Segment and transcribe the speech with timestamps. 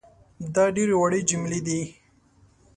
[0.55, 1.81] دا ډېرې وړې جملې دي